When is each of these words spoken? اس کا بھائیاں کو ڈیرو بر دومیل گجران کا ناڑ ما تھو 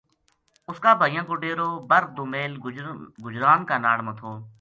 اس 0.69 0.79
کا 0.83 0.93
بھائیاں 1.01 1.23
کو 1.27 1.35
ڈیرو 1.43 1.67
بر 1.89 2.03
دومیل 2.17 2.55
گجران 3.25 3.65
کا 3.69 3.77
ناڑ 3.85 3.97
ما 4.05 4.11
تھو 4.19 4.35